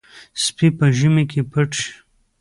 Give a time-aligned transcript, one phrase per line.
[0.43, 1.91] سپي په ژمي کې پټ شي.